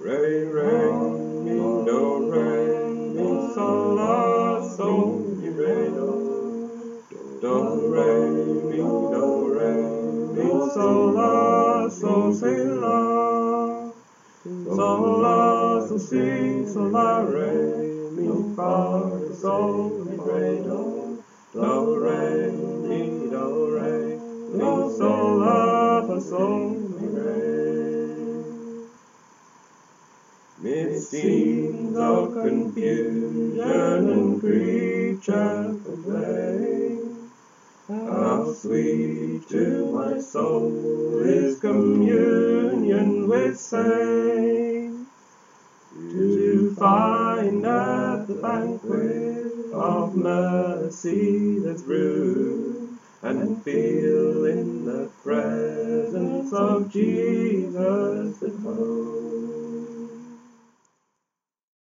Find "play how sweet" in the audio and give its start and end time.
36.04-39.48